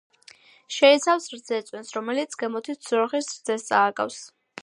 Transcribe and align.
შეიცავს 0.75 1.27
რძეწვენს, 1.33 1.93
რომელიც 1.97 2.35
გემოთი 2.43 2.77
ძროხის 2.87 3.31
რძეს 3.35 3.69
წააგავს. 3.71 4.19